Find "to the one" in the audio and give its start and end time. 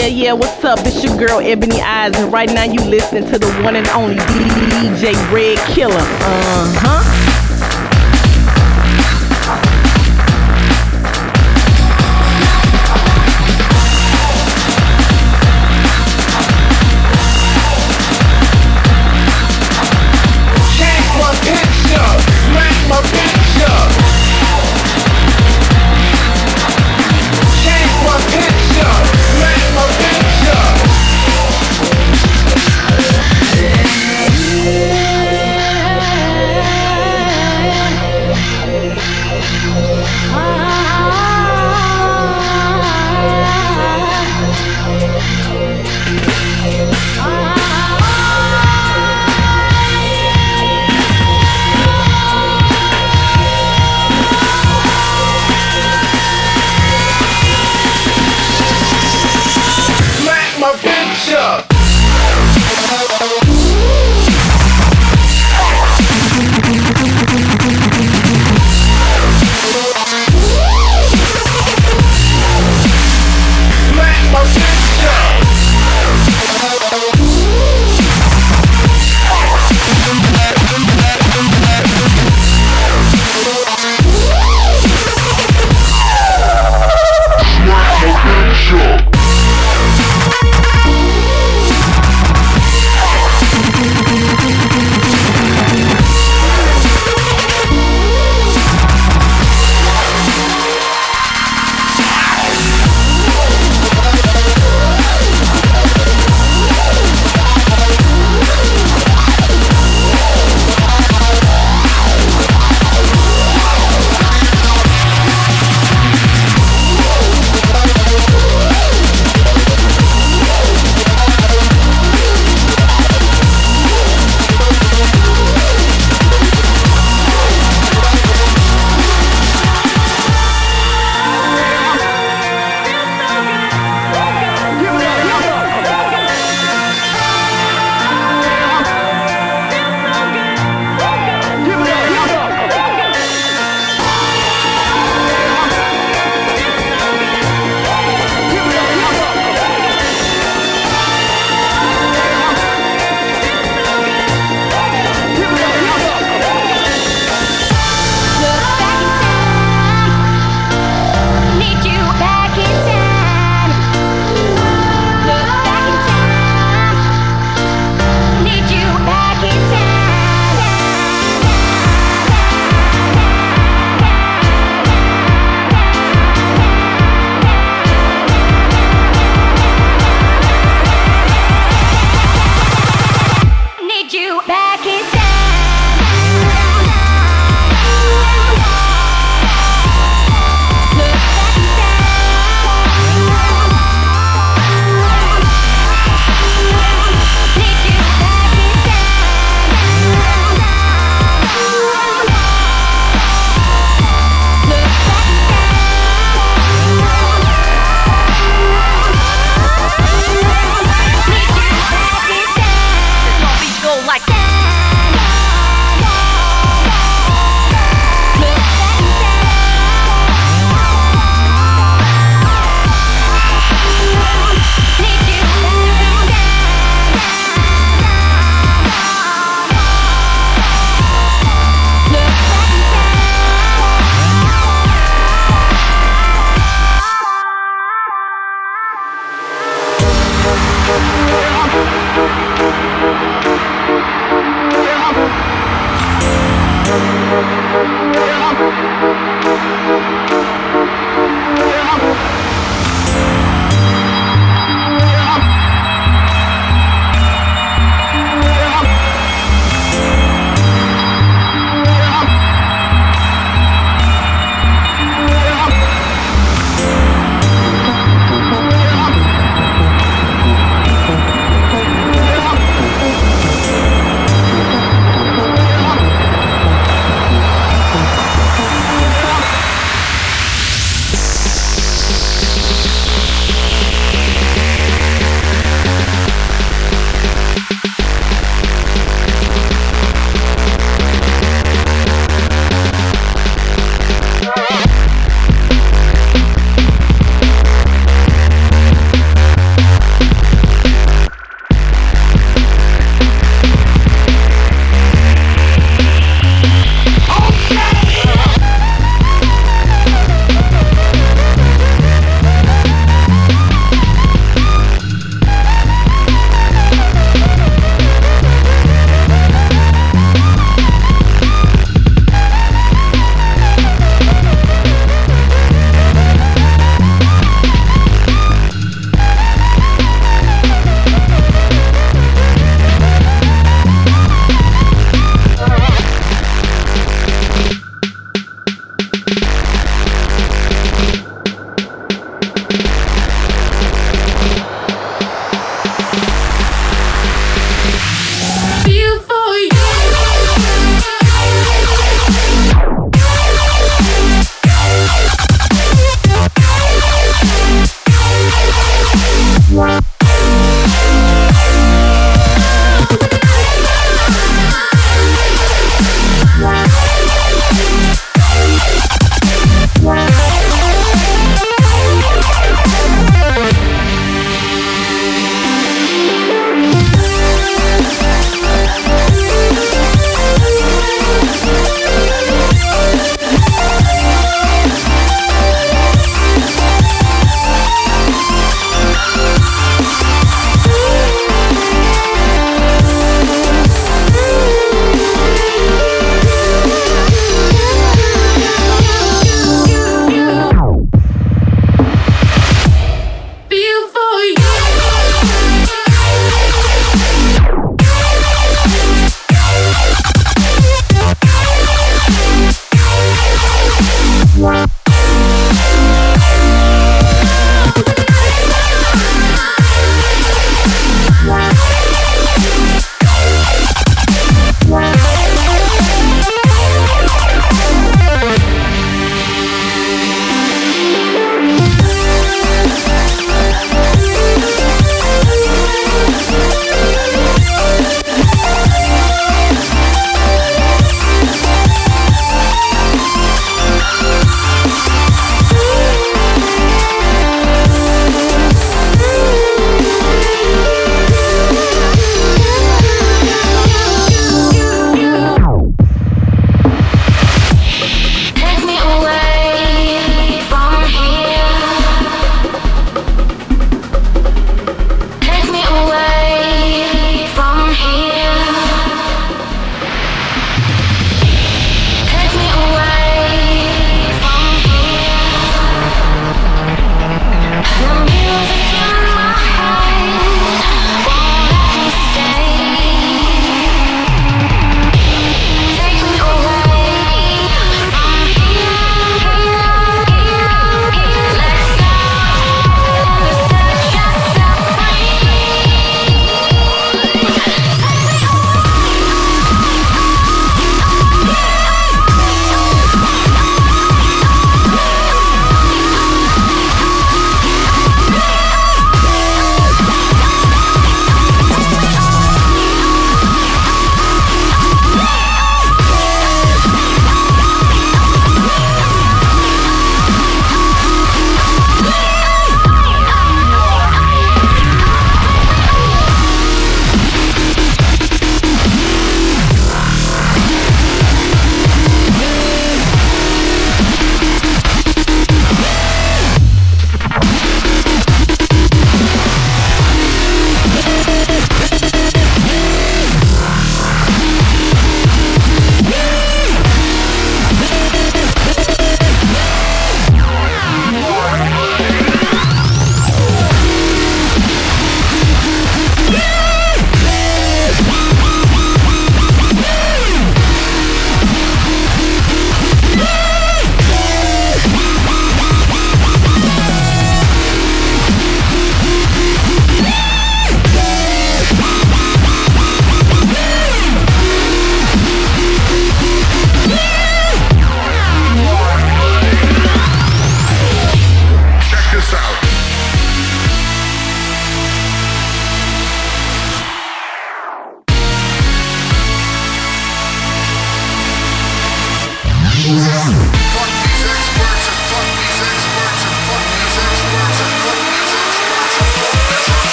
3.30-3.76